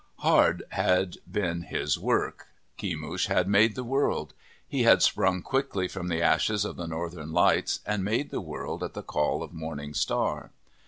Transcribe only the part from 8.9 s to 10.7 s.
the call of Morning Star.